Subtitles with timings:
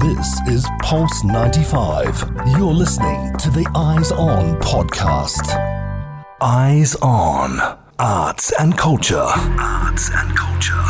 [0.00, 2.32] This is Pulse 95.
[2.56, 5.46] You're listening to the Eyes On podcast.
[6.40, 7.78] Eyes On.
[7.98, 9.18] Arts and culture.
[9.18, 10.82] Arts and culture.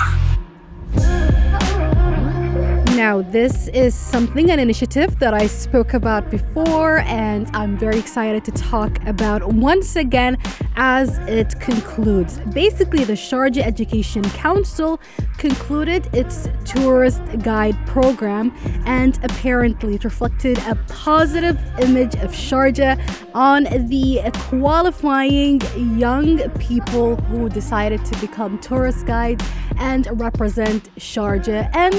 [2.95, 8.45] Now, this is something, an initiative that I spoke about before, and I'm very excited
[8.45, 10.37] to talk about once again
[10.76, 12.38] as it concludes.
[12.52, 15.00] Basically, the Sharjah Education Council
[15.38, 18.52] concluded its tourist guide program,
[18.87, 22.98] and apparently it reflected a positive image of Sharjah
[23.34, 25.61] on the qualifying
[25.98, 29.45] young people who decided to become tourist guides
[29.78, 31.95] and represent Sharjah and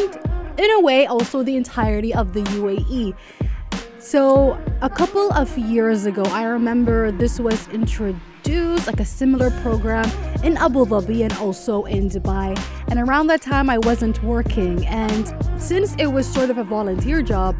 [0.57, 3.15] in a way, also the entirety of the UAE.
[3.98, 8.20] So, a couple of years ago, I remember this was introduced,
[8.91, 10.09] like a similar program
[10.44, 12.59] in Abu Dhabi and also in Dubai.
[12.90, 14.86] And around that time, I wasn't working.
[14.88, 17.55] And since it was sort of a volunteer job,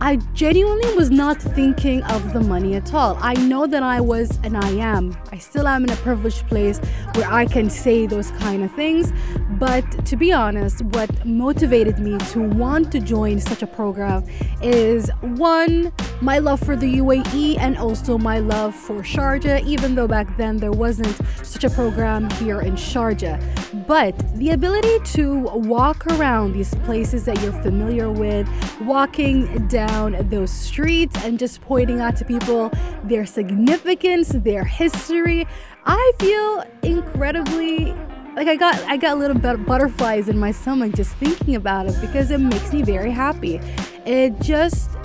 [0.00, 3.18] I genuinely was not thinking of the money at all.
[3.20, 6.78] I know that I was, and I am, I still am in a privileged place
[7.14, 9.12] where I can say those kind of things.
[9.58, 14.24] But to be honest, what motivated me to want to join such a program
[14.62, 20.08] is one, my love for the UAE and also my love for Sharjah, even though
[20.08, 23.40] back then there wasn't such a program here in Sharjah.
[23.86, 28.48] But the ability to walk around these places that you're familiar with,
[28.82, 32.70] walking down those streets and just pointing out to people
[33.04, 35.46] their significance, their history,
[35.84, 37.92] I feel incredibly
[38.36, 42.30] like I got I got little butterflies in my stomach just thinking about it because
[42.30, 43.60] it makes me very happy.
[44.06, 44.95] It just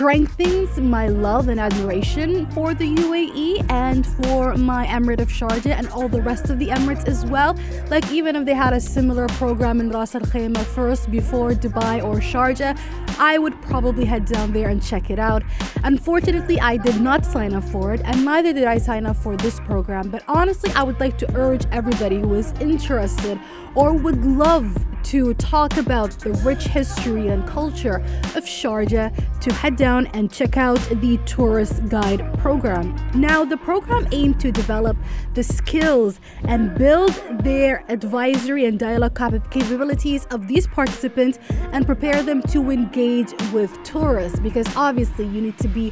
[0.00, 5.88] strengthens my love and admiration for the UAE and for my Emirate of Sharjah and
[5.88, 7.54] all the rest of the Emirates as well.
[7.90, 12.02] Like, even if they had a similar program in Ras Al Khaimah first before Dubai
[12.02, 12.80] or Sharjah,
[13.18, 15.42] I would probably head down there and check it out.
[15.82, 19.36] Unfortunately, I did not sign up for it, and neither did I sign up for
[19.36, 20.10] this program.
[20.10, 23.38] But honestly, I would like to urge everybody who is interested
[23.74, 27.96] or would love to talk about the rich history and culture
[28.36, 32.94] of Sharjah to head down and check out the tourist guide program.
[33.14, 34.96] Now, the program aimed to develop
[35.34, 39.14] the skills and build their advisory and dialogue
[39.50, 41.38] capabilities of these participants
[41.72, 45.90] and prepare them to engage with tourists because obviously you need to be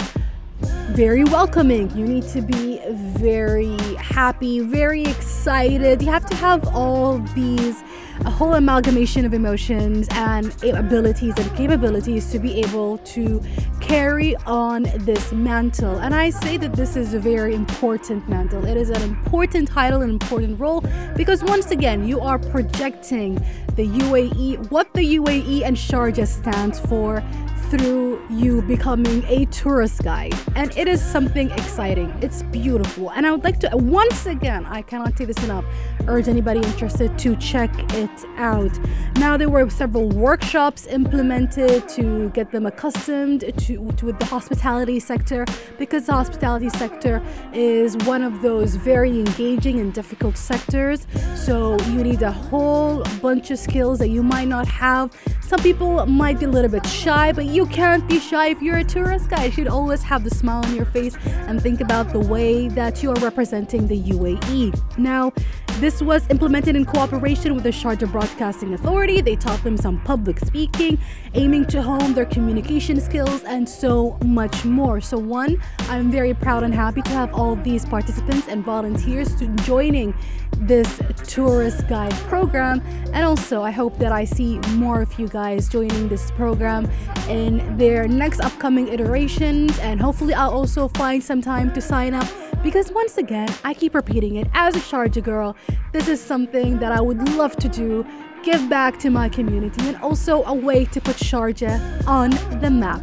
[0.90, 1.90] very welcoming.
[1.96, 6.02] You need to be very happy, very excited.
[6.02, 7.82] You have to have all these,
[8.24, 13.40] a whole amalgamation of emotions and abilities and capabilities to be able to
[13.80, 15.98] carry on this mantle.
[15.98, 18.64] And I say that this is a very important mantle.
[18.64, 20.82] It is an important title, an important role,
[21.16, 23.34] because once again, you are projecting
[23.76, 27.22] the UAE, what the UAE and Sharjah stands for
[27.70, 30.34] through you becoming a tourist guide.
[30.56, 32.14] And it is something exciting.
[32.22, 33.10] It's beautiful.
[33.10, 35.64] And I would like to, once again, I cannot say this enough,
[36.06, 38.78] urge anybody interested to check it out.
[39.16, 45.44] Now, there were several workshops implemented to get them accustomed to, to the hospitality sector
[45.78, 51.06] because the hospitality sector is one of those very engaging and difficult sectors.
[51.34, 55.12] So you need a whole bunch of skills that you might not have.
[55.40, 58.62] Some people might be a little bit shy, but you you can't be shy if
[58.62, 59.46] you're a tourist guy.
[59.46, 61.16] You should always have the smile on your face
[61.48, 64.96] and think about the way that you are representing the UAE.
[64.96, 65.32] Now,
[65.80, 69.20] this was implemented in cooperation with the Sharjah Broadcasting Authority.
[69.20, 70.98] They taught them some public speaking,
[71.34, 75.00] aiming to hone their communication skills, and so much more.
[75.00, 79.46] So, one, I'm very proud and happy to have all these participants and volunteers to
[79.64, 80.14] joining
[80.56, 82.80] this tourist guide program.
[83.12, 86.90] And also, I hope that I see more of you guys joining this program
[87.28, 89.78] in their next upcoming iterations.
[89.78, 92.26] And hopefully, I'll also find some time to sign up
[92.62, 95.56] because once again, I keep repeating it as a Sharjah girl,
[95.92, 98.06] this is something that I would love to do.
[98.42, 102.30] Give back to my community and also a way to put Sharjah on
[102.60, 103.02] the map.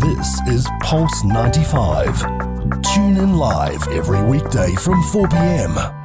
[0.00, 2.20] This is Pulse 95.
[2.82, 5.97] Tune in live every weekday from 4 p.m.